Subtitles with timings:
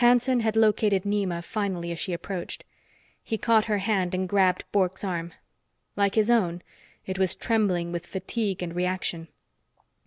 [0.00, 2.64] Hanson had located Nema finally as she approached.
[3.22, 5.34] He caught her hand and grabbed Bork's arm.
[5.94, 6.62] Like his own,
[7.04, 9.28] it was trembling with fatigue and reaction.